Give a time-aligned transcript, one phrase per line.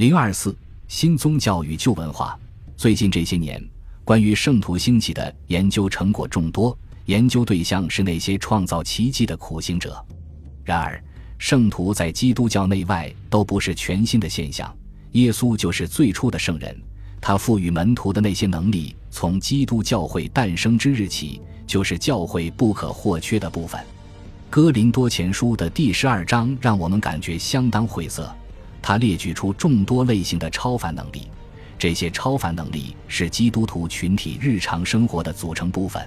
[0.00, 0.56] 零二四
[0.88, 2.34] 新宗教与旧文化。
[2.74, 3.62] 最近这些年，
[4.02, 10.02] 关于圣徒兴起的研究成果众多，研究对象是那些创造奇迹的苦行者。
[10.64, 10.98] 然而，
[11.36, 14.74] 圣徒在基督教内外都不是全新的现象。
[15.12, 16.74] 耶稣就是最初的圣人，
[17.20, 23.78] 他赋予门徒的那些能力，从基督教会诞生之日起，就是教会不可或缺的部分。
[24.48, 28.34] 哥林多前书的第十二章让我们感觉相当晦涩。
[28.82, 31.28] 他列举出众多类型的超凡能力，
[31.78, 36.04] 这些超凡能力是基督徒群体日常生活的组成部分，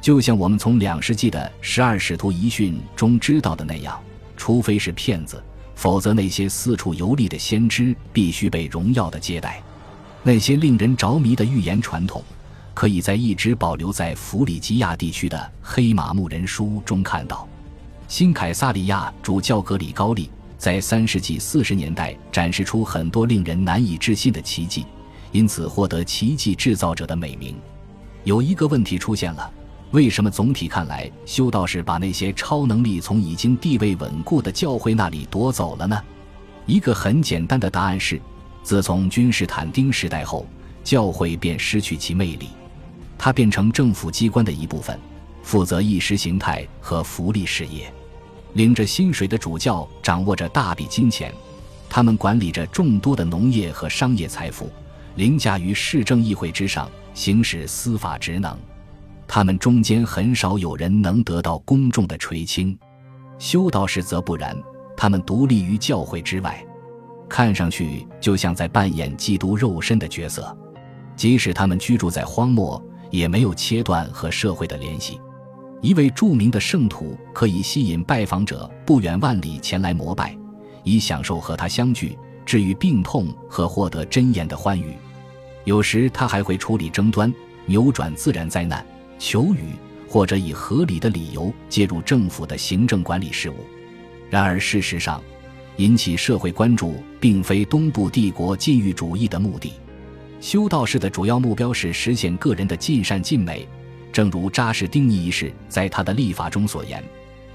[0.00, 3.98] 就像我们从两世纪的十二使徒遗训中知道的那样，
[4.36, 5.42] 除非是骗子，
[5.74, 9.62] 否则那些四处游历的先知必须被荣耀的接待。
[10.22, 12.22] 那些令人着迷的预言传统，
[12.74, 17.48] 可以在一直保留在弗里吉亚地区的黑马牧人书中看到。
[18.08, 20.30] 新凯撒利亚主教格里高利。
[20.58, 24.84] 在三世纪四十年代展示出很多令人难以置信的奇迹，
[25.30, 27.56] 因此获得“奇迹制造者”的美名。
[28.24, 29.50] 有一个问题出现了：
[29.92, 36.02] 为什么总体看来修道士把那些超能力从已经地位稳固的教会那里夺走了呢？
[36.66, 38.20] 一个很简单的答案是：
[38.64, 40.44] 自从君士坦丁时代后，
[40.82, 42.48] 教会便失去其魅力，
[43.16, 44.98] 它变成政府机关的一部分，
[45.42, 47.90] 负责意识形态和福利事业。
[48.54, 51.32] 领着薪水的主教掌握着大笔金钱，
[51.88, 54.70] 他们管理着众多的农业和商业财富，
[55.16, 58.56] 凌驾于市政议会之上，行使司法职能。
[59.26, 62.76] 他们中间很少有人能得到公众的垂青，
[63.38, 64.56] 修道士则不然，
[64.96, 66.64] 他们独立于教会之外，
[67.28, 70.56] 看上去就像在扮演基督肉身的角色。
[71.14, 75.20] 即使他们居住在荒漠，也没有切断和社会的联系。
[75.80, 80.36] 一位著名的圣徒可以吸引拜访者不远万里前来膜拜，
[80.82, 84.96] 以享受和他相聚、治愈病痛和获得真言的欢愉。
[85.64, 87.32] 有时他还会处理争端、
[87.66, 88.84] 扭转自然灾难、
[89.20, 89.76] 求雨，
[90.08, 93.54] 或者以合理的理由介入政府的行政管理事务。
[94.28, 95.22] 然而，事实上，
[95.76, 99.74] 引起社会关注并非东部帝国禁欲主义的目的。
[100.40, 103.68] 修道士的主要目标是实现个人的尽善尽美。
[104.12, 107.02] 正如扎什丁尼一世在他的立法中所言，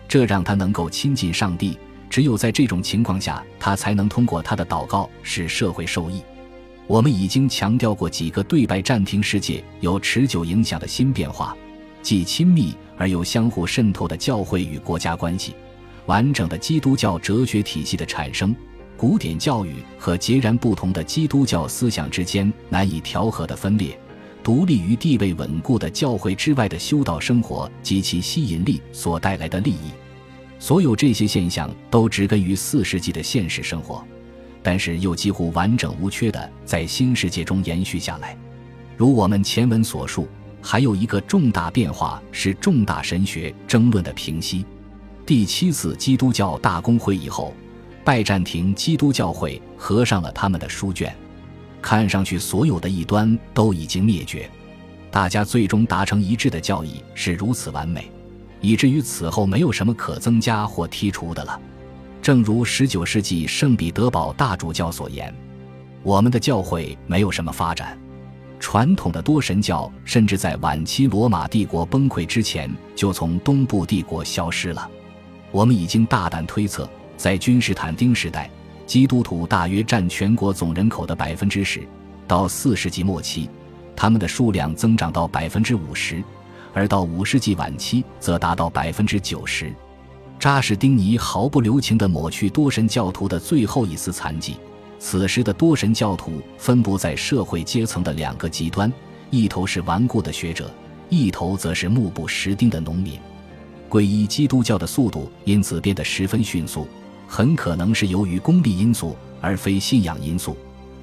[0.07, 1.77] 这让他能够亲近上帝。
[2.09, 6.21] 只有在这种情况下，他才能通过他的祷告使社会受益。
[6.85, 11.57] 我们已经强调过几个对拜占庭世界有持久影响的新变化，
[12.03, 15.55] 既亲密而又相互渗透的教会与国家关系，
[16.05, 18.55] 完整的基督教哲学体系的产生，
[18.95, 23.97] 古典教育和截然不同的基督教思想之间难以调和的分裂。
[24.43, 29.91] 独立于地位稳固的教会之外的修道生活及其吸引力所带来的利益，
[30.59, 34.05] 所有这些现象都植根于四世纪的现实生活，
[34.61, 38.37] 但是又几乎完整无缺的在新世界中延续下来。
[38.97, 40.27] 如我们前文所述，
[40.61, 44.65] 还有一个重大变化是重大神学争论的平息。
[45.25, 47.53] 第七次基督教大公会议后，
[48.03, 51.15] 拜占庭基督教会合上了他们的书卷。
[51.83, 54.49] 看上去，所有的异端都已经灭绝，
[55.11, 58.09] 大家最终达成一致的教义是如此完美，
[58.61, 61.59] 以至于此后没有什么可增加或剔除的了。
[62.21, 65.31] 正如19世纪圣彼得堡大主教所言
[66.01, 67.99] ：“我们的教会没有什么发展，
[68.61, 74.89] 传统的多神教甚至在晚期罗马帝国崩溃之前就从东部帝国消失了。
[75.51, 78.49] 我们已经大胆推测，在君士坦丁时代。”
[78.85, 81.81] 基督徒大约占全国总人口的百分之十，
[82.27, 83.49] 到四世纪末期，
[83.95, 86.23] 他们的数量增长到百分之五十，
[86.73, 89.73] 而到五世纪晚期则达到百分之九十。
[90.39, 94.57] 扎什丁尼毫不留情地抹去多神教徒的最后一丝残迹。
[94.99, 98.91] 此时的多神教徒分布在社会阶层的两个极端：
[99.29, 100.69] 一头是顽固的学者，
[101.09, 103.17] 一头则是目不识丁的农民。
[103.89, 106.87] 皈依基督教的速度因此变得十分迅速。
[107.35, 110.55] 很可能是由于功利因素而非信仰因素，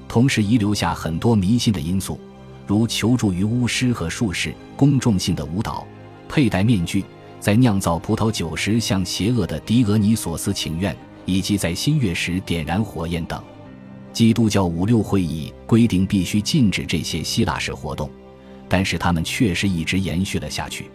[0.07, 2.17] 同时遗留下很多迷信的因素，
[2.65, 5.85] 如求助于巫师和术士、公众性的舞蹈、
[6.29, 7.03] 佩戴面具、
[7.41, 10.95] 在酿造葡萄酒时向邪恶的狄俄尼索斯请愿，
[11.25, 13.43] 以及在新月时点燃火焰等。
[14.13, 18.09] 基督教五六会议规定必须禁止这些希腊式活动，
[18.69, 20.89] 但是他们确实一直延续了下去。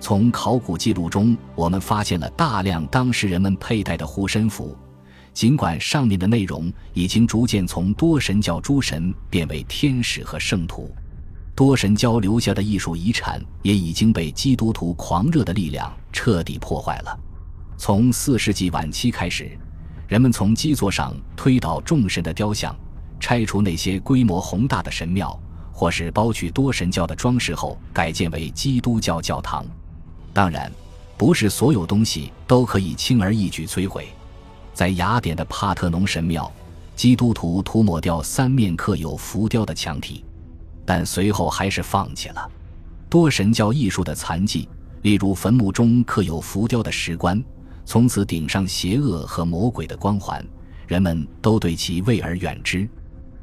[0.00, 4.74] 从考古记录中，我们发现了大量当时人们佩戴的护身符，
[5.34, 10.90] 尽管上面的内容已经逐渐从多神教诸神变为天使和圣徒，
[11.54, 17.16] 多神教留下的艺术遗产也已经被基督徒狂热的力量彻底破坏了。
[17.76, 19.50] 从四世纪晚期开始，
[20.08, 22.74] 人们从基座上推倒众神的雕像，
[23.20, 25.38] 拆除那些规模宏大的神庙，
[25.70, 29.64] 或是剥去多神教的装饰后改建为基督教教堂。
[30.32, 30.70] 当然，
[31.16, 34.08] 不是所有东西都可以轻而易举摧毁。
[34.72, 36.50] 在雅典的帕特农神庙，
[36.94, 40.24] 基督徒涂抹掉三面刻有浮雕的墙体，
[40.86, 42.50] 但随后还是放弃了。
[43.08, 44.68] 多神教艺术的残迹，
[45.02, 47.42] 例如坟墓中刻有浮雕的石棺，
[47.84, 50.44] 从此顶上邪恶和魔鬼的光环，
[50.86, 52.88] 人们都对其畏而远之。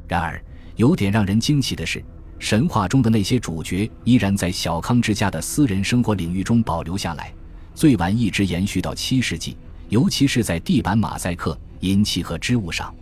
[0.08, 0.42] 然而，
[0.76, 2.02] 有点让人惊奇的是，
[2.38, 7.32] 神话中的那些主角依然在小康之家的私人生活领域中保留下来，
[7.74, 9.56] 最晚一直延续到七世纪，
[9.88, 12.94] 尤其是在地板马赛克、银器和织物上。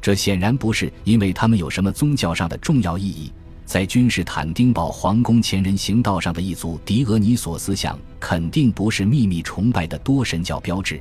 [0.00, 3.32] 这显然不是因为他们有什么宗教上的重要意义。
[3.64, 11.00] 在君士坦丁堡皇宫前人行道上的一组狄俄尼索斯像，肯定不是秘密崇拜的多神教标志，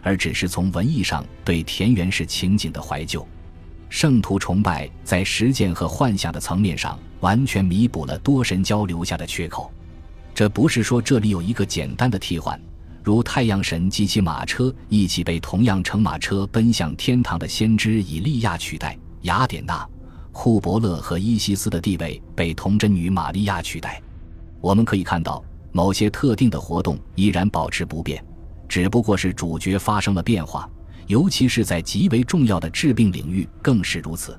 [0.00, 3.26] 而只是从文艺上对田园式情景的怀旧。
[3.88, 9.70] 圣徒崇拜在实践和幻想的层面上完全弥补了多神教留下的缺口。
[10.34, 12.60] 这不是说这里有一个简单的替换，
[13.02, 18.98] 如太阳神及其马车一起被同样乘马车奔向天堂的先知以利亚取代。
[19.22, 19.88] 雅典娜、
[20.30, 24.00] 库伯勒和伊西斯的地位被童真女玛利亚取代。
[24.60, 25.42] 我们可以看到，
[25.72, 28.22] 某些特定的活动依然保持不变，
[28.68, 30.68] 只不过是主角发生了变化。
[31.06, 34.38] 尤其是在极为重要的治病领域更是如此。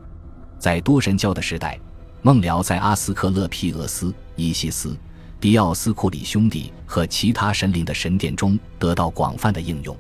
[0.60, 1.80] 在多神教的时代，
[2.22, 4.98] 梦疗在阿斯克勒皮俄斯、伊西斯、
[5.40, 9.96] 迪奥斯库里兄弟和其他神灵的神殿中得到广泛的应用。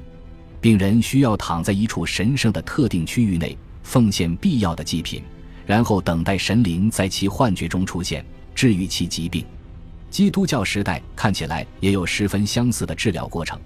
[0.59, 5.21] 病人需要躺在一处神圣的特定区域内，奉献必要的祭品，
[5.65, 8.25] 然后等待神灵在其幻觉中出现，
[8.55, 9.45] 治愈其疾病。
[10.09, 13.59] 基督教时代看起来也有十分相似的治疗过程。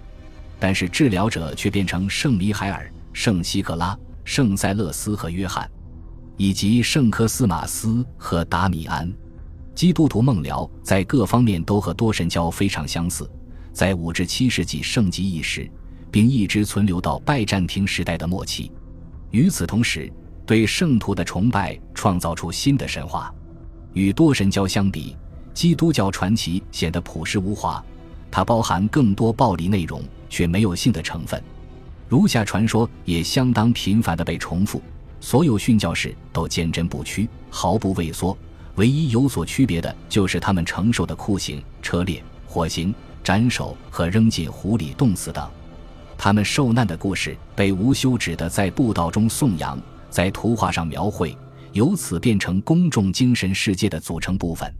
[0.62, 5.68] 但是治疗者却变成圣米海尔、圣西格拉、圣塞勒斯和约翰，
[6.38, 9.12] 以及圣科斯马斯和达米安。
[9.74, 13.28] 基督徒梦疗在各方面都和多神教非常相似，
[13.74, 15.68] 在五至七世纪盛极一时，
[16.12, 18.72] 并一直存留到拜占庭时代的末期。
[19.32, 20.14] 与此同时，
[20.46, 23.34] 对圣徒的崇拜创造出新的神话。
[23.94, 25.18] 与多神教相比，
[25.56, 27.84] 基督教传奇显得朴实无华，
[28.30, 30.04] 它包含更多暴力内容。
[30.32, 31.40] 却没有性的成分，
[32.08, 34.82] 如下传说也相当频繁地被重复。
[35.20, 38.36] 所有殉教士都坚贞不屈，毫不畏缩，
[38.76, 42.92] 唯一有所区别的就是他们承受的酷刑、车裂、火刑、
[43.24, 45.48] 斩首和扔进湖里冻死等。
[46.18, 49.80] 他们受难的故事被无休止地在布道中颂扬，
[50.10, 51.38] 在图画上描绘，
[51.74, 54.74] 由此变成公众精神世界的组成部分。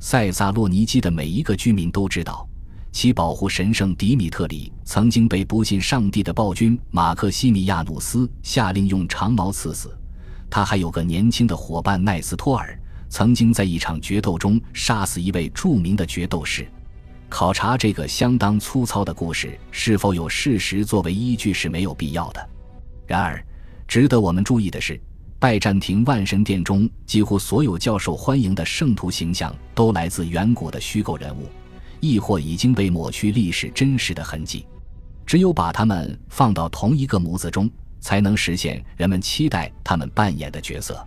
[0.00, 2.48] 塞萨洛尼基的每一个居民都知道。
[2.92, 9.94] 其保护神圣迪米特里曾经被不信上帝的暴君马克西米亚努斯下令用长矛刺死。
[10.48, 12.78] 他还有个年轻的伙伴奈斯托尔，
[13.08, 16.66] 曾经在一场决斗中杀死一位著名的决斗士。
[17.28, 22.48] 考察这个相当粗糙的故事是否有事实作为依据是没有必要的。
[23.06, 23.44] 然而，
[23.86, 24.98] 值得我们注意的是，
[25.38, 31.48] 拜占庭万神殿中几乎所有较受欢迎的圣徒形象都来自远古的虚构人物。
[32.00, 34.66] 亦或已经被抹去历史真实的痕迹，
[35.24, 37.70] 只有把它们放到同一个模子中，
[38.00, 41.04] 才能实现人们期待他们扮演的角色。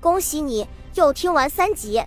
[0.00, 2.02] 恭喜你又听完三集，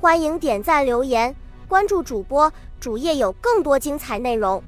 [0.00, 1.34] 欢迎点赞、留言、
[1.68, 4.62] 关注主播，主页有更多精彩内容。